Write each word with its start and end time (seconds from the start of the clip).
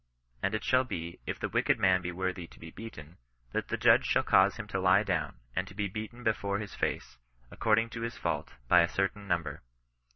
And 0.41 0.55
it 0.55 0.63
shall 0.63 0.83
be, 0.83 1.19
if 1.27 1.39
the 1.39 1.47
wicked 1.47 1.77
man 1.77 2.01
be 2.01 2.11
worthy 2.11 2.47
to 2.47 2.59
be 2.59 2.71
beaten, 2.71 3.17
that 3.51 3.67
the 3.67 3.77
judge 3.77 4.05
shall 4.07 4.23
cause 4.23 4.55
him 4.57 4.65
to 4.69 4.79
lie 4.79 5.03
down, 5.03 5.35
and 5.55 5.67
to 5.67 5.75
be 5.75 5.87
beaten 5.87 6.23
before 6.23 6.57
his 6.57 6.73
face, 6.73 7.19
ac 7.51 7.57
cording 7.59 7.87
to 7.91 8.01
his 8.01 8.15
fftult, 8.17 8.47
by 8.67 8.79
a 8.81 8.89
certain 8.89 9.27
number. 9.27 9.61